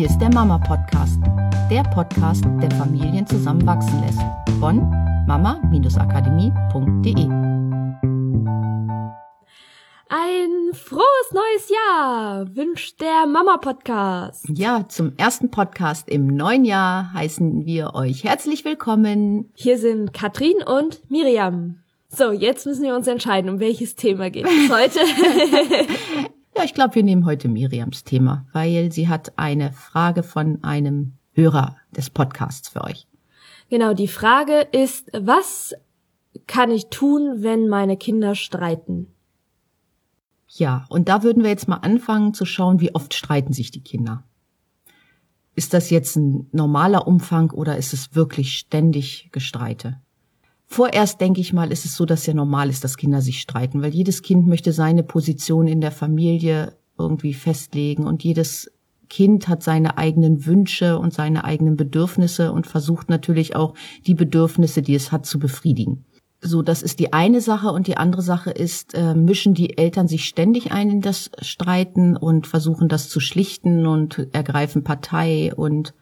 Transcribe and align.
Hier 0.00 0.08
ist 0.08 0.18
der 0.18 0.32
Mama 0.32 0.56
Podcast, 0.56 1.20
der 1.70 1.82
Podcast, 1.82 2.42
der 2.62 2.70
Familien 2.70 3.26
zusammenwachsen 3.26 4.00
lässt. 4.00 4.22
Von 4.58 4.78
mama-akademie.de. 5.26 7.24
Ein 10.08 10.72
frohes 10.72 11.32
neues 11.34 11.68
Jahr 11.68 12.46
wünscht 12.56 12.98
der 13.02 13.26
Mama 13.26 13.58
Podcast. 13.58 14.46
Ja, 14.48 14.88
zum 14.88 15.12
ersten 15.18 15.50
Podcast 15.50 16.08
im 16.08 16.28
neuen 16.28 16.64
Jahr 16.64 17.12
heißen 17.12 17.66
wir 17.66 17.92
euch 17.92 18.24
herzlich 18.24 18.64
willkommen. 18.64 19.52
Hier 19.54 19.76
sind 19.76 20.14
Katrin 20.14 20.62
und 20.64 21.02
Miriam. 21.10 21.80
So, 22.08 22.32
jetzt 22.32 22.64
müssen 22.64 22.84
wir 22.84 22.96
uns 22.96 23.06
entscheiden, 23.06 23.50
um 23.50 23.60
welches 23.60 23.96
Thema 23.96 24.30
geht 24.30 24.46
es 24.46 24.70
heute. 24.72 25.00
ja, 26.60 26.66
ich 26.66 26.74
glaube, 26.74 26.94
wir 26.94 27.02
nehmen 27.02 27.24
heute 27.24 27.48
Miriams 27.48 28.04
Thema, 28.04 28.46
weil 28.52 28.92
sie 28.92 29.08
hat 29.08 29.38
eine 29.38 29.72
Frage 29.72 30.22
von 30.22 30.62
einem 30.62 31.14
Hörer 31.32 31.76
des 31.96 32.10
Podcasts 32.10 32.68
für 32.68 32.84
euch. 32.84 33.06
Genau, 33.70 33.94
die 33.94 34.08
Frage 34.08 34.68
ist, 34.72 35.10
was 35.18 35.74
kann 36.46 36.70
ich 36.70 36.88
tun, 36.88 37.36
wenn 37.42 37.68
meine 37.68 37.96
Kinder 37.96 38.34
streiten? 38.34 39.06
Ja, 40.48 40.84
und 40.90 41.08
da 41.08 41.22
würden 41.22 41.44
wir 41.44 41.50
jetzt 41.50 41.68
mal 41.68 41.76
anfangen 41.76 42.34
zu 42.34 42.44
schauen, 42.44 42.80
wie 42.80 42.94
oft 42.94 43.14
streiten 43.14 43.54
sich 43.54 43.70
die 43.70 43.82
Kinder. 43.82 44.24
Ist 45.54 45.72
das 45.72 45.88
jetzt 45.88 46.16
ein 46.16 46.48
normaler 46.52 47.06
Umfang 47.06 47.52
oder 47.52 47.78
ist 47.78 47.94
es 47.94 48.14
wirklich 48.14 48.58
ständig 48.58 49.30
Gestreite? 49.32 50.00
Vorerst 50.72 51.20
denke 51.20 51.40
ich 51.40 51.52
mal, 51.52 51.72
ist 51.72 51.84
es 51.84 51.96
so, 51.96 52.06
dass 52.06 52.26
ja 52.26 52.32
normal 52.32 52.70
ist, 52.70 52.84
dass 52.84 52.96
Kinder 52.96 53.20
sich 53.20 53.40
streiten, 53.40 53.82
weil 53.82 53.92
jedes 53.92 54.22
Kind 54.22 54.46
möchte 54.46 54.72
seine 54.72 55.02
Position 55.02 55.66
in 55.66 55.80
der 55.80 55.90
Familie 55.90 56.76
irgendwie 56.96 57.34
festlegen 57.34 58.06
und 58.06 58.22
jedes 58.22 58.70
Kind 59.08 59.48
hat 59.48 59.64
seine 59.64 59.98
eigenen 59.98 60.46
Wünsche 60.46 60.96
und 60.96 61.12
seine 61.12 61.42
eigenen 61.44 61.76
Bedürfnisse 61.76 62.52
und 62.52 62.68
versucht 62.68 63.10
natürlich 63.10 63.56
auch 63.56 63.74
die 64.06 64.14
Bedürfnisse, 64.14 64.80
die 64.80 64.94
es 64.94 65.10
hat, 65.10 65.26
zu 65.26 65.40
befriedigen. 65.40 66.04
So, 66.40 66.62
das 66.62 66.82
ist 66.82 67.00
die 67.00 67.12
eine 67.12 67.40
Sache 67.40 67.72
und 67.72 67.88
die 67.88 67.96
andere 67.96 68.22
Sache 68.22 68.52
ist, 68.52 68.94
äh, 68.94 69.14
mischen 69.16 69.54
die 69.54 69.76
Eltern 69.76 70.06
sich 70.06 70.24
ständig 70.24 70.70
ein 70.70 70.88
in 70.88 71.00
das 71.00 71.32
Streiten 71.42 72.16
und 72.16 72.46
versuchen 72.46 72.88
das 72.88 73.08
zu 73.08 73.18
schlichten 73.18 73.88
und 73.88 74.28
ergreifen 74.30 74.84
Partei 74.84 75.52
und 75.52 75.94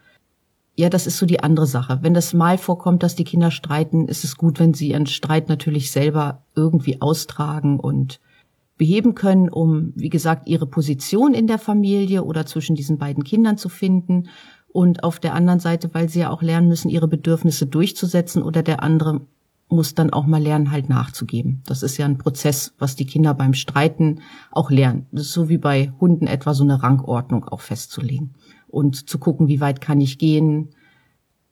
ja, 0.78 0.88
das 0.88 1.08
ist 1.08 1.18
so 1.18 1.26
die 1.26 1.40
andere 1.42 1.66
Sache. 1.66 1.98
Wenn 2.02 2.14
das 2.14 2.34
mal 2.34 2.56
vorkommt, 2.56 3.02
dass 3.02 3.16
die 3.16 3.24
Kinder 3.24 3.50
streiten, 3.50 4.06
ist 4.06 4.22
es 4.22 4.36
gut, 4.36 4.60
wenn 4.60 4.74
sie 4.74 4.90
ihren 4.90 5.06
Streit 5.06 5.48
natürlich 5.48 5.90
selber 5.90 6.44
irgendwie 6.54 7.02
austragen 7.02 7.80
und 7.80 8.20
beheben 8.76 9.16
können, 9.16 9.48
um, 9.48 9.92
wie 9.96 10.08
gesagt, 10.08 10.46
ihre 10.46 10.68
Position 10.68 11.34
in 11.34 11.48
der 11.48 11.58
Familie 11.58 12.22
oder 12.22 12.46
zwischen 12.46 12.76
diesen 12.76 12.96
beiden 12.96 13.24
Kindern 13.24 13.58
zu 13.58 13.68
finden. 13.68 14.28
Und 14.68 15.02
auf 15.02 15.18
der 15.18 15.34
anderen 15.34 15.58
Seite, 15.58 15.90
weil 15.94 16.08
sie 16.08 16.20
ja 16.20 16.30
auch 16.30 16.42
lernen 16.42 16.68
müssen, 16.68 16.90
ihre 16.90 17.08
Bedürfnisse 17.08 17.66
durchzusetzen 17.66 18.44
oder 18.44 18.62
der 18.62 18.80
andere 18.80 19.22
muss 19.69 19.94
dann 19.94 20.12
auch 20.12 20.27
mal 20.27 20.42
lernen, 20.42 20.70
halt 20.70 20.88
nachzugeben. 20.88 21.62
Das 21.66 21.83
ist 21.83 21.97
ja 21.98 22.06
ein 22.06 22.19
Prozess, 22.19 22.74
was 22.78 22.97
die 22.97 23.06
Kinder 23.06 23.34
beim 23.34 23.55
Streiten 23.55 24.22
auch 24.50 24.70
lernen. 24.70 25.06
Das 25.12 25.22
ist 25.22 25.33
so 25.33 25.48
wie 25.48 25.58
bei 25.58 25.92
Hunden 26.00 26.27
etwa 26.27 26.55
so 26.55 26.64
eine 26.64 26.83
Rangordnung 26.83 27.44
auch 27.44 27.61
festzulegen 27.61 28.34
und 28.69 29.08
zu 29.08 29.19
gucken, 29.19 29.48
wie 29.48 29.61
weit 29.61 29.80
kann 29.80 30.00
ich 30.00 30.19
gehen, 30.19 30.70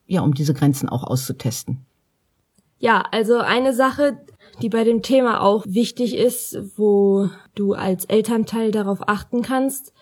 ja, 0.06 0.22
um 0.22 0.34
diese 0.34 0.54
Grenzen 0.54 0.88
auch 0.88 1.04
auszutesten. 1.04 1.84
Ja, 2.78 3.04
also 3.10 3.38
eine 3.38 3.72
Sache, 3.72 4.18
die 4.62 4.68
bei 4.68 4.84
dem 4.84 5.02
Thema 5.02 5.42
auch 5.42 5.64
wichtig 5.66 6.16
ist, 6.16 6.58
wo 6.76 7.28
du 7.54 7.72
als 7.72 8.04
Elternteil 8.04 8.70
darauf 8.70 9.08
achten 9.08 9.42
kannst. 9.42 9.92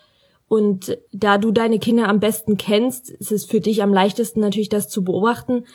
Und 0.47 0.97
da 1.11 1.37
du 1.37 1.51
deine 1.51 1.79
Kinder 1.79 2.07
am 2.07 2.19
besten 2.19 2.57
kennst, 2.57 3.09
ist 3.09 3.31
es 3.31 3.45
für 3.45 3.61
dich 3.61 3.81
am 3.81 3.93
leichtesten 3.93 4.41
natürlich 4.41 4.69
das 4.69 4.89
zu 4.89 5.03
beobachten. 5.03 5.65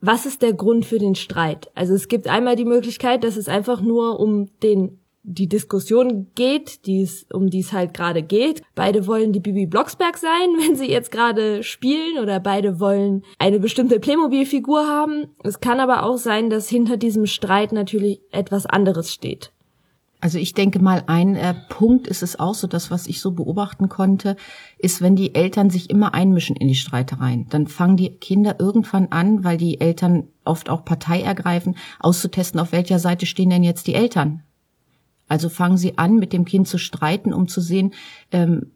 Was 0.00 0.26
ist 0.26 0.42
der 0.42 0.52
Grund 0.52 0.86
für 0.86 0.98
den 0.98 1.14
Streit? 1.14 1.70
Also 1.74 1.94
es 1.94 2.08
gibt 2.08 2.28
einmal 2.28 2.56
die 2.56 2.64
Möglichkeit, 2.64 3.24
dass 3.24 3.36
es 3.36 3.48
einfach 3.48 3.80
nur 3.80 4.20
um 4.20 4.48
den 4.62 4.98
die 5.24 5.48
Diskussion 5.48 6.28
geht, 6.34 6.86
die 6.86 7.02
es, 7.02 7.26
um 7.30 7.50
die 7.50 7.60
es 7.60 7.72
halt 7.72 7.92
gerade 7.92 8.22
geht. 8.22 8.62
Beide 8.74 9.06
wollen 9.06 9.32
die 9.32 9.40
Bibi 9.40 9.66
Blocksberg 9.66 10.16
sein, 10.16 10.48
wenn 10.58 10.74
sie 10.74 10.90
jetzt 10.90 11.10
gerade 11.10 11.62
spielen, 11.62 12.18
oder 12.22 12.40
beide 12.40 12.80
wollen 12.80 13.24
eine 13.38 13.60
bestimmte 13.60 14.00
Playmobil-Figur 14.00 14.86
haben. 14.86 15.26
Es 15.44 15.60
kann 15.60 15.80
aber 15.80 16.04
auch 16.04 16.16
sein, 16.16 16.50
dass 16.50 16.68
hinter 16.68 16.96
diesem 16.96 17.26
Streit 17.26 17.72
natürlich 17.72 18.20
etwas 18.30 18.64
anderes 18.64 19.12
steht. 19.12 19.52
Also 20.20 20.38
ich 20.38 20.52
denke 20.52 20.80
mal, 20.80 21.04
ein 21.06 21.36
äh, 21.36 21.54
Punkt 21.68 22.08
ist 22.08 22.24
es 22.24 22.40
auch 22.40 22.54
so, 22.54 22.66
das, 22.66 22.90
was 22.90 23.06
ich 23.06 23.20
so 23.20 23.30
beobachten 23.30 23.88
konnte, 23.88 24.36
ist, 24.76 25.00
wenn 25.00 25.14
die 25.14 25.34
Eltern 25.34 25.70
sich 25.70 25.90
immer 25.90 26.12
einmischen 26.12 26.56
in 26.56 26.66
die 26.66 26.74
Streitereien, 26.74 27.46
dann 27.50 27.68
fangen 27.68 27.96
die 27.96 28.10
Kinder 28.10 28.56
irgendwann 28.58 29.06
an, 29.08 29.44
weil 29.44 29.58
die 29.58 29.80
Eltern 29.80 30.24
oft 30.44 30.70
auch 30.70 30.84
Partei 30.84 31.22
ergreifen, 31.22 31.76
auszutesten, 32.00 32.58
auf 32.58 32.72
welcher 32.72 32.98
Seite 32.98 33.26
stehen 33.26 33.50
denn 33.50 33.62
jetzt 33.62 33.86
die 33.86 33.94
Eltern. 33.94 34.42
Also 35.28 35.48
fangen 35.48 35.76
sie 35.76 35.98
an, 35.98 36.16
mit 36.16 36.32
dem 36.32 36.44
Kind 36.44 36.66
zu 36.66 36.78
streiten, 36.78 37.32
um 37.32 37.46
zu 37.46 37.60
sehen, 37.60 37.92
ähm, 38.32 38.72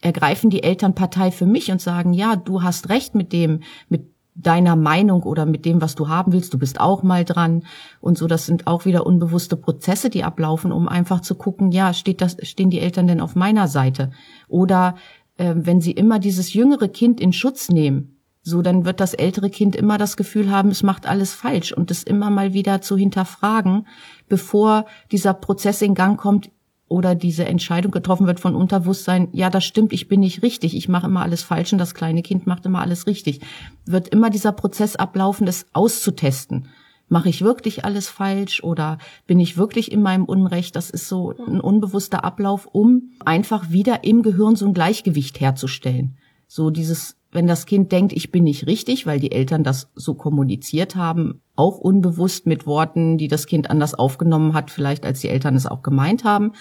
ergreifen 0.00 0.50
die 0.50 0.62
Eltern 0.62 0.94
Partei 0.94 1.32
für 1.32 1.46
mich 1.46 1.72
und 1.72 1.80
sagen, 1.80 2.12
ja, 2.12 2.36
du 2.36 2.62
hast 2.62 2.90
recht 2.90 3.16
mit 3.16 3.32
dem, 3.32 3.62
mit 3.88 4.15
deiner 4.36 4.76
Meinung 4.76 5.22
oder 5.22 5.46
mit 5.46 5.64
dem, 5.64 5.80
was 5.80 5.94
du 5.94 6.08
haben 6.08 6.32
willst, 6.32 6.52
du 6.52 6.58
bist 6.58 6.78
auch 6.78 7.02
mal 7.02 7.24
dran 7.24 7.64
und 8.00 8.18
so. 8.18 8.26
Das 8.26 8.46
sind 8.46 8.66
auch 8.66 8.84
wieder 8.84 9.06
unbewusste 9.06 9.56
Prozesse, 9.56 10.10
die 10.10 10.24
ablaufen, 10.24 10.72
um 10.72 10.88
einfach 10.88 11.20
zu 11.20 11.34
gucken, 11.34 11.72
ja, 11.72 11.94
steht 11.94 12.20
das, 12.20 12.36
stehen 12.42 12.70
die 12.70 12.80
Eltern 12.80 13.06
denn 13.06 13.20
auf 13.20 13.34
meiner 13.34 13.66
Seite? 13.66 14.10
Oder 14.46 14.96
äh, 15.38 15.54
wenn 15.56 15.80
sie 15.80 15.92
immer 15.92 16.18
dieses 16.18 16.52
jüngere 16.52 16.88
Kind 16.88 17.20
in 17.20 17.32
Schutz 17.32 17.70
nehmen, 17.70 18.12
so, 18.42 18.62
dann 18.62 18.84
wird 18.84 19.00
das 19.00 19.12
ältere 19.12 19.50
Kind 19.50 19.74
immer 19.74 19.98
das 19.98 20.16
Gefühl 20.16 20.52
haben, 20.52 20.68
es 20.68 20.84
macht 20.84 21.04
alles 21.04 21.34
falsch 21.34 21.72
und 21.72 21.90
es 21.90 22.04
immer 22.04 22.30
mal 22.30 22.52
wieder 22.52 22.80
zu 22.80 22.96
hinterfragen, 22.96 23.88
bevor 24.28 24.86
dieser 25.10 25.34
Prozess 25.34 25.82
in 25.82 25.94
Gang 25.96 26.16
kommt 26.16 26.50
oder 26.88 27.14
diese 27.14 27.44
Entscheidung 27.44 27.90
getroffen 27.90 28.26
wird 28.26 28.38
von 28.38 28.54
Unterbewusstsein, 28.54 29.28
ja, 29.32 29.50
das 29.50 29.64
stimmt, 29.64 29.92
ich 29.92 30.08
bin 30.08 30.20
nicht 30.20 30.42
richtig, 30.42 30.76
ich 30.76 30.88
mache 30.88 31.06
immer 31.06 31.22
alles 31.22 31.42
falsch 31.42 31.72
und 31.72 31.78
das 31.78 31.94
kleine 31.94 32.22
Kind 32.22 32.46
macht 32.46 32.64
immer 32.64 32.80
alles 32.80 33.06
richtig. 33.06 33.40
Wird 33.84 34.08
immer 34.08 34.30
dieser 34.30 34.52
Prozess 34.52 34.94
ablaufen, 34.94 35.46
das 35.46 35.66
auszutesten. 35.72 36.68
Mache 37.08 37.28
ich 37.28 37.42
wirklich 37.42 37.84
alles 37.84 38.08
falsch 38.08 38.62
oder 38.62 38.98
bin 39.26 39.38
ich 39.38 39.56
wirklich 39.56 39.92
in 39.92 40.02
meinem 40.02 40.24
Unrecht? 40.24 40.74
Das 40.74 40.90
ist 40.90 41.08
so 41.08 41.30
ein 41.30 41.60
unbewusster 41.60 42.24
Ablauf, 42.24 42.68
um 42.70 43.10
einfach 43.24 43.70
wieder 43.70 44.02
im 44.02 44.22
Gehirn 44.22 44.56
so 44.56 44.66
ein 44.66 44.74
Gleichgewicht 44.74 45.40
herzustellen. 45.40 46.16
So 46.48 46.70
dieses 46.70 47.16
wenn 47.36 47.46
das 47.46 47.66
Kind 47.66 47.92
denkt, 47.92 48.14
ich 48.14 48.32
bin 48.32 48.44
nicht 48.44 48.66
richtig, 48.66 49.06
weil 49.06 49.20
die 49.20 49.30
Eltern 49.30 49.62
das 49.62 49.90
so 49.94 50.14
kommuniziert 50.14 50.96
haben, 50.96 51.42
auch 51.54 51.76
unbewusst 51.76 52.46
mit 52.46 52.66
Worten, 52.66 53.18
die 53.18 53.28
das 53.28 53.46
Kind 53.46 53.68
anders 53.70 53.92
aufgenommen 53.92 54.54
hat, 54.54 54.70
vielleicht 54.70 55.04
als 55.04 55.20
die 55.20 55.28
Eltern 55.28 55.54
es 55.54 55.66
auch 55.66 55.82
gemeint 55.82 56.24
haben, 56.24 56.52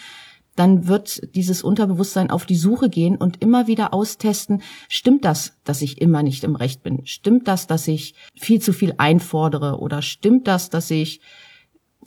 dann 0.58 0.88
wird 0.88 1.34
dieses 1.34 1.64
Unterbewusstsein 1.64 2.30
auf 2.30 2.46
die 2.46 2.58
Suche 2.58 2.90
gehen 2.90 3.16
und 3.16 3.42
immer 3.42 3.68
wieder 3.68 3.94
austesten, 3.94 4.64
stimmt 4.90 5.24
das, 5.24 5.54
dass 5.64 5.82
ich 5.82 6.02
immer 6.02 6.24
nicht 6.24 6.44
im 6.44 6.58
Recht 6.58 6.84
bin? 6.84 7.06
Stimmt 7.06 7.48
das, 7.48 7.68
dass 7.68 7.88
ich 7.88 8.14
viel 8.36 8.62
zu 8.62 8.74
viel 8.74 8.96
einfordere? 8.98 9.80
Oder 9.80 10.02
stimmt 10.02 10.46
das, 10.46 10.70
dass 10.70 10.92
ich 10.92 11.22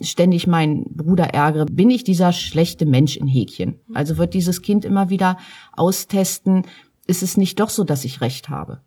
ständig 0.00 0.46
meinen 0.46 0.84
Bruder 0.94 1.24
ärgere? 1.34 1.64
Bin 1.64 1.88
ich 1.88 2.04
dieser 2.04 2.32
schlechte 2.32 2.84
Mensch 2.84 3.16
in 3.16 3.26
Häkchen? 3.26 3.80
Also 3.94 4.18
wird 4.18 4.34
dieses 4.34 4.60
Kind 4.60 4.84
immer 4.84 5.08
wieder 5.08 5.38
austesten, 5.72 6.64
ist 7.08 7.24
es 7.24 7.36
nicht 7.36 7.58
doch 7.58 7.70
so, 7.70 7.82
dass 7.82 8.04
ich 8.04 8.20
recht 8.20 8.48
habe. 8.48 8.80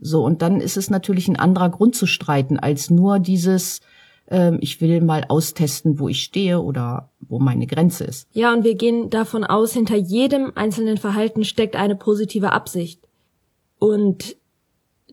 So, 0.00 0.24
und 0.24 0.42
dann 0.42 0.60
ist 0.60 0.76
es 0.76 0.90
natürlich 0.90 1.28
ein 1.28 1.36
anderer 1.36 1.70
Grund 1.70 1.94
zu 1.94 2.06
streiten, 2.06 2.58
als 2.58 2.90
nur 2.90 3.18
dieses, 3.18 3.80
ähm, 4.28 4.58
ich 4.60 4.80
will 4.80 5.00
mal 5.00 5.24
austesten, 5.28 5.98
wo 5.98 6.08
ich 6.08 6.22
stehe 6.22 6.60
oder 6.60 7.10
wo 7.20 7.38
meine 7.38 7.66
Grenze 7.66 8.04
ist. 8.04 8.28
Ja, 8.32 8.52
und 8.52 8.64
wir 8.64 8.74
gehen 8.74 9.10
davon 9.10 9.44
aus, 9.44 9.72
hinter 9.72 9.96
jedem 9.96 10.52
einzelnen 10.54 10.96
Verhalten 10.96 11.44
steckt 11.44 11.76
eine 11.76 11.96
positive 11.96 12.52
Absicht. 12.52 13.06
Und 13.78 14.36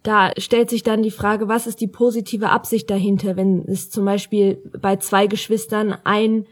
da 0.04 0.32
stellt 0.38 0.70
sich 0.70 0.84
dann 0.84 1.04
die 1.04 1.12
Frage, 1.12 1.48
was 1.48 1.68
ist 1.68 1.80
die 1.80 1.88
positive 1.88 2.50
Absicht 2.50 2.90
dahinter, 2.90 3.38
wenn 3.38 3.64
es 3.68 3.90
zum 3.90 4.04
Beispiel 4.04 4.62
bei 4.82 4.98
zwei 4.98 5.28
Geschwistern 5.28 5.96
ein 6.04 6.46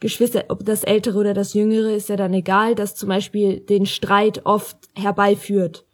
Geschwister, 0.00 0.44
ob 0.48 0.64
das 0.64 0.84
Ältere 0.84 1.18
oder 1.18 1.34
das 1.34 1.54
Jüngere, 1.54 1.92
ist 1.92 2.08
ja 2.08 2.16
dann 2.16 2.32
egal, 2.32 2.74
das 2.74 2.94
zum 2.94 3.08
Beispiel 3.08 3.60
den 3.60 3.84
Streit 3.86 4.46
oft 4.46 4.76
herbeiführt, 4.94 5.84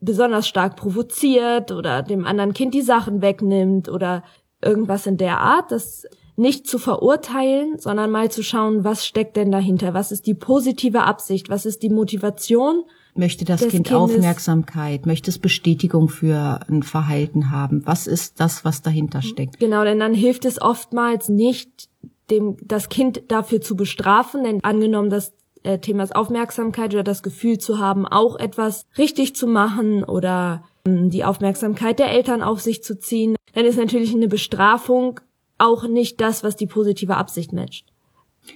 besonders 0.00 0.48
stark 0.48 0.76
provoziert 0.76 1.70
oder 1.70 2.02
dem 2.02 2.26
anderen 2.26 2.54
Kind 2.54 2.72
die 2.72 2.82
Sachen 2.82 3.20
wegnimmt 3.20 3.88
oder 3.88 4.24
irgendwas 4.62 5.06
in 5.06 5.18
der 5.18 5.40
Art, 5.40 5.70
das 5.70 6.06
nicht 6.36 6.66
zu 6.66 6.78
verurteilen, 6.78 7.78
sondern 7.78 8.10
mal 8.10 8.30
zu 8.30 8.42
schauen, 8.42 8.84
was 8.84 9.06
steckt 9.06 9.36
denn 9.36 9.50
dahinter, 9.50 9.92
was 9.92 10.12
ist 10.12 10.26
die 10.26 10.34
positive 10.34 11.02
Absicht, 11.02 11.50
was 11.50 11.66
ist 11.66 11.82
die 11.82 11.90
Motivation. 11.90 12.84
Möchte 13.14 13.44
das 13.44 13.60
Kind 13.60 13.72
Kindes. 13.72 13.92
Aufmerksamkeit, 13.92 15.04
möchte 15.04 15.30
es 15.30 15.38
Bestätigung 15.38 16.08
für 16.08 16.60
ein 16.68 16.82
Verhalten 16.82 17.50
haben? 17.50 17.82
Was 17.84 18.06
ist 18.06 18.40
das, 18.40 18.64
was 18.64 18.80
dahinter 18.80 19.20
steckt? 19.20 19.58
Genau, 19.58 19.84
denn 19.84 20.00
dann 20.00 20.14
hilft 20.14 20.46
es 20.46 20.60
oftmals 20.60 21.28
nicht, 21.28 21.90
dem 22.32 22.56
das 22.62 22.88
Kind 22.88 23.22
dafür 23.28 23.60
zu 23.60 23.76
bestrafen, 23.76 24.42
denn 24.44 24.64
angenommen, 24.64 25.10
dass 25.10 25.32
äh, 25.62 25.78
Aufmerksamkeit 26.14 26.92
oder 26.92 27.04
das 27.04 27.22
Gefühl 27.22 27.58
zu 27.58 27.78
haben, 27.78 28.06
auch 28.06 28.36
etwas 28.36 28.86
richtig 28.98 29.36
zu 29.36 29.46
machen 29.46 30.02
oder 30.02 30.64
ähm, 30.86 31.10
die 31.10 31.24
Aufmerksamkeit 31.24 31.98
der 31.98 32.10
Eltern 32.10 32.42
auf 32.42 32.60
sich 32.60 32.82
zu 32.82 32.98
ziehen, 32.98 33.36
dann 33.54 33.64
ist 33.64 33.78
natürlich 33.78 34.14
eine 34.14 34.28
Bestrafung 34.28 35.20
auch 35.58 35.86
nicht 35.86 36.20
das, 36.20 36.42
was 36.42 36.56
die 36.56 36.66
positive 36.66 37.16
Absicht 37.16 37.52
matcht. 37.52 37.86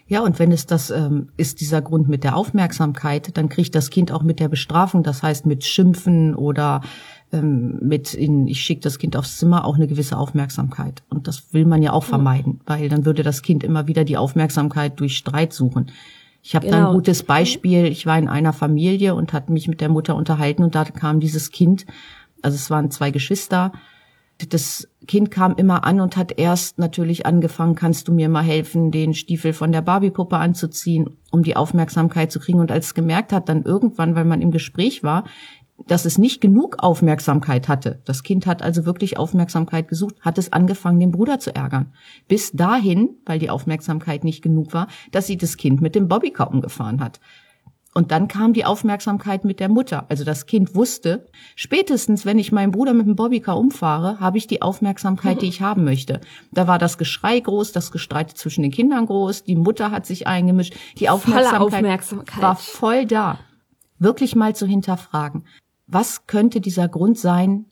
Ja, 0.08 0.20
und 0.22 0.40
wenn 0.40 0.50
es 0.50 0.67
das 0.67 0.90
ähm, 0.90 1.29
ist, 1.37 1.61
dieser 1.61 1.81
Grund 1.81 2.08
mit 2.08 2.25
der 2.25 2.34
Aufmerksamkeit, 2.34 3.37
dann 3.37 3.49
kriegt 3.49 3.75
das 3.76 3.90
Kind 3.90 4.11
auch 4.11 4.22
mit 4.22 4.40
der 4.40 4.49
Bestrafung, 4.49 5.05
das 5.05 5.22
heißt 5.22 5.46
mit 5.46 5.62
Schimpfen 5.62 6.34
oder 6.34 6.81
ähm, 7.32 7.78
mit 7.81 8.14
in, 8.14 8.46
ich 8.46 8.61
schicke 8.61 8.82
das 8.82 8.99
Kind 8.99 9.17
aufs 9.17 9.38
Zimmer, 9.38 9.64
auch 9.64 9.76
eine 9.76 9.87
gewisse 9.87 10.17
Aufmerksamkeit. 10.17 11.02
Und 11.08 11.28
das 11.28 11.52
will 11.52 11.67
man 11.67 11.82
ja 11.82 11.93
auch 11.93 12.05
vermeiden, 12.05 12.61
weil 12.67 12.88
dann 12.88 13.05
würde 13.05 13.23
das 13.23 13.43
Kind 13.43 13.64
immer 13.64 13.87
wieder 13.87 14.05
die 14.05 14.17
Aufmerksamkeit 14.17 14.99
durch 15.00 15.17
Streit 15.17 15.52
suchen. 15.52 15.90
Ich 16.43 16.55
habe 16.55 16.67
genau. 16.67 16.76
da 16.76 16.82
ein 16.82 16.87
genau. 16.87 16.99
gutes 16.99 17.23
Beispiel. 17.25 17.87
Ich 17.87 18.06
war 18.06 18.19
in 18.19 18.28
einer 18.28 18.52
Familie 18.52 19.14
und 19.14 19.32
hatte 19.32 19.52
mich 19.52 19.67
mit 19.67 19.81
der 19.81 19.88
Mutter 19.88 20.14
unterhalten 20.14 20.62
und 20.62 20.75
da 20.75 20.84
kam 20.84 21.19
dieses 21.19 21.50
Kind, 21.50 21.87
also 22.43 22.55
es 22.55 22.70
waren 22.70 22.90
zwei 22.90 23.11
Geschwister, 23.11 23.72
das 24.49 24.88
Kind 25.06 25.31
kam 25.31 25.55
immer 25.56 25.84
an 25.84 26.00
und 26.00 26.17
hat 26.17 26.38
erst 26.38 26.79
natürlich 26.79 27.25
angefangen, 27.25 27.75
kannst 27.75 28.06
du 28.06 28.12
mir 28.12 28.29
mal 28.29 28.43
helfen, 28.43 28.90
den 28.90 29.14
Stiefel 29.14 29.52
von 29.52 29.72
der 29.72 29.81
Barbiepuppe 29.81 30.37
anzuziehen, 30.37 31.17
um 31.31 31.43
die 31.43 31.56
Aufmerksamkeit 31.56 32.31
zu 32.31 32.38
kriegen. 32.38 32.61
Und 32.61 32.70
als 32.70 32.87
es 32.87 32.94
gemerkt 32.94 33.32
hat, 33.32 33.49
dann 33.49 33.62
irgendwann, 33.62 34.14
weil 34.14 34.26
man 34.26 34.43
im 34.43 34.50
Gespräch 34.50 35.02
war, 35.02 35.25
dass 35.87 36.05
es 36.05 36.19
nicht 36.19 36.40
genug 36.40 36.76
Aufmerksamkeit 36.78 37.69
hatte. 37.69 38.00
Das 38.05 38.23
Kind 38.23 38.46
hat 38.46 38.62
also 38.62 38.87
wirklich 38.87 39.19
Aufmerksamkeit 39.19 39.88
gesucht, 39.88 40.17
hat 40.20 40.38
es 40.38 40.52
angefangen, 40.52 41.00
den 41.00 41.12
Bruder 41.12 41.38
zu 41.38 41.55
ärgern. 41.55 41.93
Bis 42.28 42.52
dahin, 42.52 43.11
weil 43.26 43.38
die 43.38 43.50
Aufmerksamkeit 43.50 44.25
nicht 44.25 44.43
genug 44.43 44.73
war, 44.73 44.88
dass 45.12 45.26
sie 45.26 45.37
das 45.37 45.56
Kind 45.56 45.81
mit 45.81 45.94
dem 45.94 46.08
Bobbycar 46.08 46.50
umgefahren 46.50 47.00
hat. 47.00 47.20
Und 47.96 48.11
dann 48.11 48.28
kam 48.28 48.52
die 48.52 48.67
Aufmerksamkeit 48.67 49.46
mit 49.46 49.58
der 49.58 49.70
Mutter. 49.70 50.05
Also 50.11 50.23
das 50.23 50.44
Kind 50.44 50.75
wusste, 50.75 51.28
spätestens 51.55 52.26
wenn 52.26 52.38
ich 52.38 52.52
meinen 52.52 52.70
Bruder 52.70 52.93
mit 52.93 53.06
dem 53.06 53.17
Bobbycar 53.17 53.56
umfahre, 53.56 54.20
habe 54.20 54.37
ich 54.37 54.46
die 54.46 54.61
Aufmerksamkeit, 54.61 55.40
die 55.40 55.49
ich 55.49 55.62
haben 55.62 55.84
möchte. 55.84 56.20
Da 56.52 56.67
war 56.67 56.79
das 56.79 56.99
Geschrei 56.99 57.40
groß, 57.40 57.72
das 57.72 57.93
Gestreit 57.93 58.32
zwischen 58.32 58.61
den 58.61 58.70
Kindern 58.70 59.06
groß, 59.06 59.44
die 59.44 59.56
Mutter 59.56 59.93
hat 59.93 60.05
sich 60.05 60.26
eingemischt, 60.26 60.75
die 60.99 61.08
Aufmerksamkeit, 61.08 61.61
Aufmerksamkeit. 61.61 62.43
war 62.43 62.56
voll 62.56 63.06
da. 63.06 63.38
Wirklich 63.99 64.37
mal 64.37 64.55
zu 64.55 64.67
hinterfragen, 64.67 65.46
was 65.87 66.27
könnte 66.27 66.61
dieser 66.61 66.88
Grund 66.88 67.19
sein, 67.19 67.67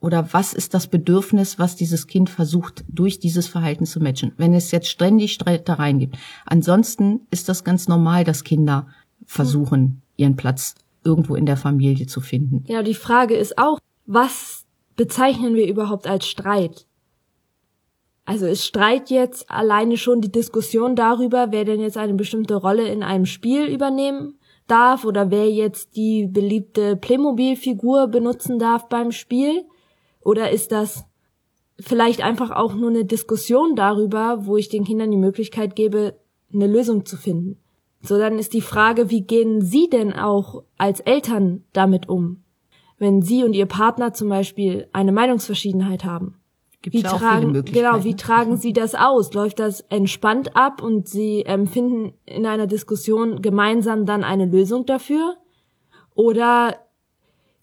oder 0.00 0.32
was 0.32 0.52
ist 0.52 0.74
das 0.74 0.86
Bedürfnis, 0.86 1.58
was 1.58 1.74
dieses 1.74 2.06
Kind 2.06 2.30
versucht, 2.30 2.84
durch 2.88 3.18
dieses 3.18 3.48
Verhalten 3.48 3.84
zu 3.84 4.00
matchen? 4.00 4.32
Wenn 4.36 4.54
es 4.54 4.70
jetzt 4.70 4.88
ständig 4.88 5.32
Streitereien 5.32 5.98
gibt. 5.98 6.16
Ansonsten 6.46 7.22
ist 7.30 7.48
das 7.48 7.64
ganz 7.64 7.88
normal, 7.88 8.22
dass 8.22 8.44
Kinder 8.44 8.86
versuchen, 9.26 10.02
ihren 10.16 10.36
Platz 10.36 10.76
irgendwo 11.04 11.34
in 11.34 11.46
der 11.46 11.56
Familie 11.56 12.06
zu 12.06 12.20
finden. 12.20 12.64
Ja, 12.68 12.82
die 12.82 12.94
Frage 12.94 13.34
ist 13.34 13.58
auch, 13.58 13.80
was 14.06 14.64
bezeichnen 14.94 15.54
wir 15.54 15.66
überhaupt 15.66 16.06
als 16.06 16.28
Streit? 16.28 16.86
Also 18.24 18.46
ist 18.46 18.64
Streit 18.64 19.10
jetzt 19.10 19.50
alleine 19.50 19.96
schon 19.96 20.20
die 20.20 20.30
Diskussion 20.30 20.94
darüber, 20.94 21.48
wer 21.50 21.64
denn 21.64 21.80
jetzt 21.80 21.96
eine 21.96 22.14
bestimmte 22.14 22.54
Rolle 22.54 22.86
in 22.88 23.02
einem 23.02 23.26
Spiel 23.26 23.66
übernehmen 23.66 24.37
darf 24.70 25.04
oder 25.04 25.30
wer 25.30 25.50
jetzt 25.50 25.96
die 25.96 26.26
beliebte 26.26 26.96
Playmobil-Figur 26.96 28.08
benutzen 28.08 28.58
darf 28.58 28.88
beim 28.88 29.12
Spiel? 29.12 29.64
Oder 30.20 30.50
ist 30.50 30.72
das 30.72 31.04
vielleicht 31.80 32.22
einfach 32.22 32.50
auch 32.50 32.74
nur 32.74 32.90
eine 32.90 33.04
Diskussion 33.04 33.74
darüber, 33.76 34.46
wo 34.46 34.56
ich 34.56 34.68
den 34.68 34.84
Kindern 34.84 35.10
die 35.10 35.16
Möglichkeit 35.16 35.76
gebe, 35.76 36.18
eine 36.52 36.66
Lösung 36.66 37.04
zu 37.04 37.16
finden? 37.16 37.58
So, 38.00 38.18
dann 38.18 38.38
ist 38.38 38.52
die 38.52 38.60
Frage, 38.60 39.10
wie 39.10 39.22
gehen 39.22 39.60
Sie 39.60 39.88
denn 39.90 40.12
auch 40.12 40.62
als 40.76 41.00
Eltern 41.00 41.64
damit 41.72 42.08
um? 42.08 42.44
Wenn 42.98 43.22
Sie 43.22 43.44
und 43.44 43.54
Ihr 43.54 43.66
Partner 43.66 44.12
zum 44.12 44.28
Beispiel 44.28 44.88
eine 44.92 45.12
Meinungsverschiedenheit 45.12 46.04
haben. 46.04 46.37
Gibt's 46.82 46.98
wie 46.98 47.02
tragen, 47.02 47.64
genau, 47.64 48.04
wie 48.04 48.14
tragen 48.14 48.56
Sie 48.56 48.72
das 48.72 48.94
aus? 48.94 49.32
Läuft 49.32 49.58
das 49.58 49.80
entspannt 49.88 50.54
ab 50.56 50.80
und 50.80 51.08
Sie 51.08 51.44
empfinden 51.44 52.12
in 52.24 52.46
einer 52.46 52.68
Diskussion 52.68 53.42
gemeinsam 53.42 54.06
dann 54.06 54.22
eine 54.22 54.46
Lösung 54.46 54.86
dafür? 54.86 55.36
Oder 56.14 56.76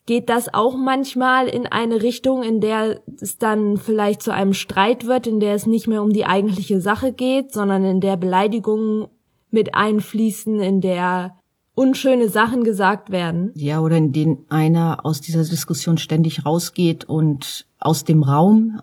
geht 0.06 0.29
das 0.29 0.53
auch 0.53 0.75
manchmal 0.75 1.47
in 1.47 1.65
eine 1.65 2.03
Richtung, 2.03 2.44
in 2.44 2.59
der 2.59 3.01
es 3.19 3.38
dann 3.38 3.77
vielleicht 3.77 4.21
zu 4.21 4.33
einem 4.33 4.53
Streit 4.53 5.06
wird, 5.07 5.27
in 5.27 5.39
der 5.39 5.56
es 5.56 5.65
nicht 5.65 5.88
mehr 5.88 6.03
um 6.03 6.12
die 6.12 6.25
eigentliche 6.25 6.81
Sache 6.81 7.12
geht, 7.12 7.53
sondern 7.53 7.85
in 7.85 8.01
der 8.01 8.17
Beleidigungen 8.17 9.07
mit 9.50 9.75
einfließen, 9.75 10.59
in 10.59 10.81
der 10.81 11.38
unschöne 11.73 12.29
Sachen 12.29 12.63
gesagt 12.63 13.12
werden. 13.12 13.51
Ja, 13.56 13.81
oder 13.81 13.97
in 13.97 14.12
denen 14.12 14.45
einer 14.50 15.06
aus 15.06 15.21
dieser 15.21 15.44
Diskussion 15.44 15.97
ständig 15.97 16.45
rausgeht 16.45 17.06
und 17.06 17.65
aus 17.79 18.03
dem 18.03 18.23
Raum 18.23 18.81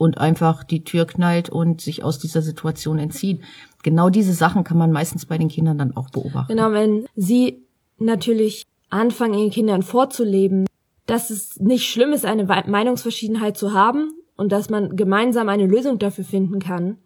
und 0.00 0.16
einfach 0.16 0.64
die 0.64 0.82
Tür 0.82 1.04
knallt 1.04 1.50
und 1.50 1.82
sich 1.82 2.02
aus 2.02 2.18
dieser 2.18 2.40
Situation 2.40 2.98
entzieht. 2.98 3.42
Genau 3.82 4.08
diese 4.08 4.32
Sachen 4.32 4.64
kann 4.64 4.78
man 4.78 4.92
meistens 4.92 5.26
bei 5.26 5.36
den 5.36 5.48
Kindern 5.48 5.76
dann 5.76 5.94
auch 5.94 6.08
beobachten. 6.08 6.56
Genau, 6.56 6.72
wenn 6.72 7.04
sie 7.16 7.66
natürlich 7.98 8.64
anfangen, 8.88 9.34
ihren 9.34 9.50
Kindern 9.50 9.82
vorzuleben, 9.82 10.64
dass 11.04 11.28
es 11.28 11.60
nicht 11.60 11.86
schlimm 11.86 12.14
ist, 12.14 12.24
eine 12.24 12.44
Meinungsverschiedenheit 12.44 13.58
zu 13.58 13.74
haben 13.74 14.10
und 14.36 14.52
dass 14.52 14.70
man 14.70 14.96
gemeinsam 14.96 15.50
eine 15.50 15.66
Lösung 15.66 15.98
dafür 15.98 16.24
finden 16.24 16.60
kann, 16.60 16.96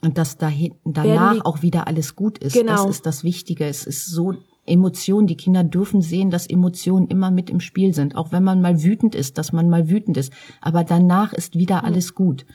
und 0.00 0.16
dass 0.16 0.38
dahin, 0.38 0.76
danach 0.84 1.44
auch 1.44 1.62
wieder 1.62 1.88
alles 1.88 2.14
gut 2.14 2.38
ist. 2.38 2.52
Genau. 2.52 2.84
Das 2.84 2.86
ist 2.88 3.04
das 3.04 3.24
Wichtige. 3.24 3.66
Es 3.66 3.84
ist 3.84 4.06
so 4.06 4.36
Emotionen. 4.68 5.26
Die 5.26 5.36
Kinder 5.36 5.64
dürfen 5.64 6.02
sehen, 6.02 6.30
dass 6.30 6.46
Emotionen 6.46 7.08
immer 7.08 7.30
mit 7.30 7.50
im 7.50 7.60
Spiel 7.60 7.94
sind. 7.94 8.16
Auch 8.16 8.32
wenn 8.32 8.44
man 8.44 8.60
mal 8.60 8.82
wütend 8.82 9.14
ist, 9.14 9.38
dass 9.38 9.52
man 9.52 9.68
mal 9.68 9.88
wütend 9.88 10.16
ist. 10.16 10.32
Aber 10.60 10.84
danach 10.84 11.32
ist 11.32 11.56
wieder 11.56 11.84
alles 11.84 12.14
gut. 12.14 12.46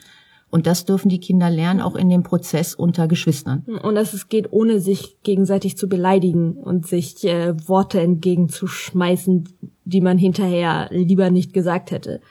Und 0.53 0.67
das 0.67 0.85
dürfen 0.85 1.09
die 1.09 1.19
Kinder 1.19 1.49
lernen, 1.49 1.81
auch 1.81 1.95
in 1.95 2.09
dem 2.09 2.21
Prozess 2.21 2.75
unter 2.75 3.07
Geschwistern. 3.07 3.65
Und 3.81 3.95
dass 3.95 4.13
es 4.13 4.29
geht, 4.29 4.53
ohne 4.53 4.79
sich 4.79 5.19
gegenseitig 5.23 5.77
zu 5.77 5.89
beleidigen 5.89 6.53
und 6.53 6.85
sich 6.85 7.25
äh, 7.25 7.55
Worte 7.67 7.99
entgegenzuschmeißen, 7.99 9.49
die 9.83 10.01
man 10.01 10.19
hinterher 10.19 10.89
lieber 10.91 11.31
nicht 11.31 11.53
gesagt 11.53 11.89
hätte. 11.89 12.21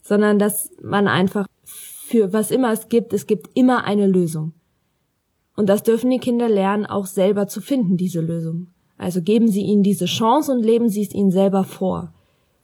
Sondern 0.00 0.38
dass 0.38 0.70
man 0.82 1.06
einfach 1.06 1.46
für 1.66 2.32
was 2.32 2.50
immer 2.50 2.72
es 2.72 2.88
gibt, 2.88 3.12
es 3.12 3.26
gibt 3.26 3.50
immer 3.52 3.84
eine 3.84 4.06
Lösung. 4.06 4.54
Und 5.54 5.68
das 5.68 5.82
dürfen 5.82 6.08
die 6.08 6.18
Kinder 6.18 6.48
lernen, 6.48 6.86
auch 6.86 7.04
selber 7.04 7.46
zu 7.46 7.60
finden, 7.60 7.98
diese 7.98 8.22
Lösung. 8.22 8.68
Also 9.00 9.22
geben 9.22 9.48
Sie 9.48 9.62
ihnen 9.62 9.82
diese 9.82 10.04
Chance 10.04 10.52
und 10.52 10.62
leben 10.62 10.90
Sie 10.90 11.00
es 11.00 11.14
ihnen 11.14 11.30
selber 11.30 11.64
vor. 11.64 12.12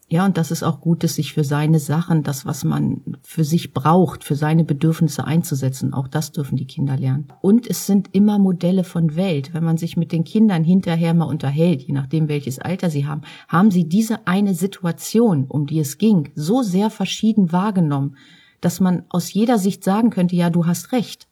Ja, 0.09 0.25
und 0.27 0.37
das 0.37 0.51
ist 0.51 0.63
auch 0.63 0.81
gut, 0.81 1.03
sich 1.03 1.33
für 1.33 1.43
seine 1.43 1.81
Sachen, 1.81 2.23
das, 2.23 2.45
was 2.45 2.63
man 2.63 3.17
für 3.23 3.43
sich 3.43 3.73
braucht, 3.73 4.23
für 4.23 4.37
seine 4.37 4.63
Bedürfnisse 4.63 5.25
einzusetzen. 5.25 5.95
Auch 5.95 6.09
das 6.09 6.33
dürfen 6.33 6.57
die 6.57 6.67
Kinder 6.67 6.97
lernen. 6.97 7.29
Und 7.41 7.67
es 7.67 7.87
sind 7.87 8.11
immer 8.13 8.39
Modelle 8.39 8.85
von 8.85 9.17
Welt. 9.17 9.55
Wenn 9.55 9.65
man 9.65 9.79
sich 9.79 9.97
mit 9.97 10.13
den 10.13 10.25
Kindern 10.25 10.63
hinterher 10.63 11.15
mal 11.15 11.25
unterhält, 11.25 11.83
je 11.83 11.95
nachdem 11.95 12.29
welches 12.29 12.59
Alter 12.59 12.91
sie 12.91 13.07
haben, 13.07 13.23
haben 13.49 13.71
sie 13.71 13.89
diese 13.89 14.27
eine 14.27 14.55
Situation, 14.55 15.47
um 15.49 15.67
die 15.67 15.81
es 15.81 15.97
ging, 15.97 16.31
so 16.35 16.63
sehr 16.63 16.91
verschieden 16.91 17.51
wahrgenommen, 17.51 18.17
dass 18.61 18.79
man 18.79 19.05
aus 19.09 19.33
jeder 19.33 19.59
Sicht 19.59 19.83
sagen 19.83 20.11
könnte, 20.11 20.37
ja, 20.37 20.51
du 20.51 20.67
hast 20.67 20.93
recht. 20.93 21.27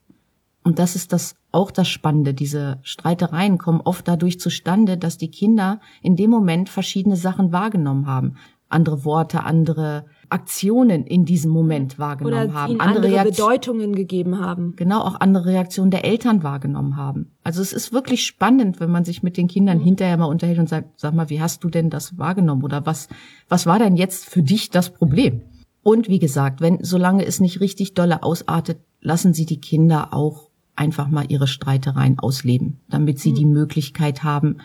Und 0.65 0.79
das 0.79 0.97
ist 0.97 1.13
das 1.13 1.37
auch 1.53 1.71
das 1.71 1.89
Spannende. 1.89 2.33
Diese 2.33 2.79
Streitereien 2.83 3.59
kommen 3.59 3.83
oft 3.83 4.09
dadurch 4.09 4.41
zustande, 4.41 4.97
dass 4.97 5.19
die 5.19 5.31
Kinder 5.31 5.79
in 6.03 6.17
dem 6.17 6.31
Moment 6.31 6.71
verschiedene 6.71 7.17
Sachen 7.17 7.53
wahrgenommen 7.53 8.07
haben. 8.07 8.37
Andere 8.71 9.05
Worte, 9.05 9.45
andere 9.45 10.07
Aktionen 10.31 11.05
in 11.05 11.27
diesem 11.27 11.51
Moment 11.51 11.99
wahrgenommen 11.99 12.49
Oder 12.49 12.55
haben. 12.55 12.81
Andere, 12.81 13.07
andere 13.07 13.31
Bedeutungen 13.31 13.95
gegeben 13.95 14.41
haben. 14.41 14.75
Genau, 14.75 15.03
auch 15.03 15.21
andere 15.21 15.45
Reaktionen 15.45 15.91
der 15.91 16.07
Eltern 16.07 16.43
wahrgenommen 16.43 16.97
haben. 16.97 17.37
Also 17.45 17.61
es 17.61 17.75
ist 17.75 17.93
wirklich 17.93 18.25
spannend, 18.25 18.81
wenn 18.81 18.91
man 18.91 19.05
sich 19.05 19.23
mit 19.23 19.37
den 19.37 19.49
Kindern 19.49 19.79
mhm. 19.79 19.85
hinterher 19.85 20.17
mal 20.17 20.25
unterhält 20.25 20.59
und 20.59 20.69
sagt, 20.71 20.99
sag 20.99 21.15
mal, 21.15 21.29
wie 21.29 21.43
hast 21.43 21.63
du 21.63 21.69
denn 21.69 21.91
das 21.91 22.17
wahrgenommen? 22.17 22.65
Oder 22.65 22.87
was, 22.87 23.09
was 23.51 23.67
war 23.67 23.79
denn 23.79 23.97
jetzt 23.97 24.25
für 24.25 24.43
dich 24.43 24.71
das 24.71 24.91
Problem? 24.91 25.43
Und 25.83 26.09
wie 26.09 26.19
gesagt, 26.19 26.63
wenn, 26.63 26.83
solange 26.83 27.27
es 27.27 27.39
nicht 27.39 27.61
richtig 27.61 27.93
dolle 27.93 28.23
ausartet, 28.23 28.79
lassen 29.03 29.35
Sie 29.35 29.45
die 29.45 29.61
Kinder 29.61 30.15
auch 30.15 30.49
einfach 30.77 31.09
mal 31.09 31.27
ihre 31.29 31.47
Streitereien 31.47 32.19
ausleben, 32.19 32.81
damit 32.89 33.19
sie 33.19 33.31
mhm. 33.31 33.37
die 33.37 33.47
Möglichkeit 33.47 34.25
haben, 34.25 34.59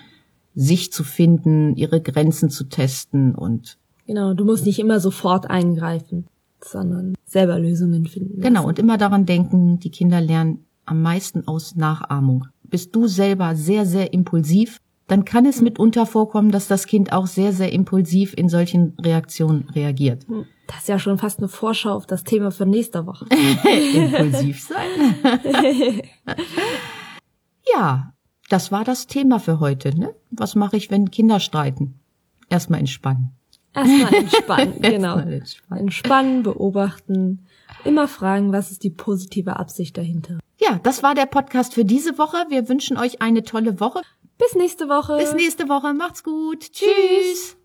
sich 0.55 0.91
zu 0.91 1.03
finden, 1.03 1.75
ihre 1.75 2.01
Grenzen 2.01 2.49
zu 2.49 2.65
testen 2.65 3.35
und 3.35 3.77
Genau, 4.07 4.33
du 4.33 4.43
musst 4.43 4.65
nicht 4.65 4.79
immer 4.79 4.99
sofort 4.99 5.51
eingreifen, 5.51 6.25
sondern 6.63 7.13
selber 7.25 7.59
Lösungen 7.59 8.07
finden. 8.07 8.37
Lassen. 8.37 8.41
Genau, 8.41 8.67
und 8.67 8.79
immer 8.79 8.97
daran 8.97 9.27
denken, 9.27 9.79
die 9.79 9.91
Kinder 9.91 10.19
lernen 10.19 10.65
am 10.85 11.03
meisten 11.03 11.47
aus 11.47 11.75
Nachahmung. 11.75 12.47
Bist 12.63 12.95
du 12.95 13.05
selber 13.05 13.55
sehr, 13.55 13.85
sehr 13.85 14.11
impulsiv, 14.11 14.79
dann 15.09 15.25
kann 15.25 15.45
es 15.45 15.61
mitunter 15.61 16.05
vorkommen, 16.05 16.51
dass 16.51 16.67
das 16.67 16.85
Kind 16.85 17.11
auch 17.11 17.27
sehr, 17.27 17.51
sehr 17.51 17.73
impulsiv 17.73 18.33
in 18.37 18.47
solchen 18.47 18.95
Reaktionen 19.01 19.67
reagiert. 19.73 20.29
Mhm. 20.29 20.45
Das 20.67 20.81
ist 20.81 20.87
ja 20.87 20.99
schon 20.99 21.17
fast 21.17 21.39
eine 21.39 21.47
Vorschau 21.47 21.93
auf 21.93 22.05
das 22.05 22.23
Thema 22.23 22.51
für 22.51 22.67
nächste 22.67 23.07
Woche. 23.07 23.25
Impulsiv 23.93 24.61
sein. 24.61 26.03
ja, 27.73 28.13
das 28.49 28.71
war 28.71 28.83
das 28.83 29.07
Thema 29.07 29.39
für 29.39 29.59
heute. 29.59 29.97
Ne? 29.97 30.13
Was 30.29 30.53
mache 30.53 30.77
ich, 30.77 30.91
wenn 30.91 31.09
Kinder 31.09 31.39
streiten? 31.39 31.95
Erstmal 32.47 32.79
entspannen. 32.79 33.31
Erstmal 33.73 34.13
entspannen, 34.13 34.73
genau. 34.81 35.15
Erstmal 35.15 35.33
entspannen. 35.33 35.81
Entspannen, 35.81 36.43
beobachten, 36.43 37.45
immer 37.83 38.07
fragen, 38.07 38.51
was 38.51 38.69
ist 38.69 38.83
die 38.83 38.91
positive 38.91 39.57
Absicht 39.57 39.97
dahinter. 39.97 40.37
Ja, 40.59 40.79
das 40.83 41.01
war 41.01 41.15
der 41.15 41.25
Podcast 41.25 41.73
für 41.73 41.85
diese 41.85 42.17
Woche. 42.19 42.37
Wir 42.49 42.69
wünschen 42.69 42.97
euch 42.97 43.21
eine 43.21 43.43
tolle 43.43 43.79
Woche. 43.79 44.01
Bis 44.39 44.55
nächste 44.55 44.87
Woche. 44.87 45.17
Bis 45.17 45.33
nächste 45.33 45.67
Woche. 45.67 45.93
Macht's 45.93 46.23
gut. 46.23 46.71
Tschüss. 46.71 47.57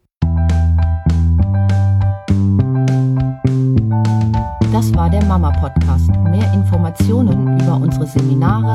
Das 4.72 4.92
war 4.94 5.08
der 5.08 5.24
Mama 5.26 5.52
Podcast. 5.52 6.08
Mehr 6.24 6.52
Informationen 6.52 7.60
über 7.60 7.76
unsere 7.76 8.08
Seminare, 8.08 8.74